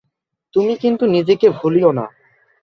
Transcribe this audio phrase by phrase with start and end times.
[0.53, 2.05] তুমি কিন্তু নিজেকে ভুলিয়ো না।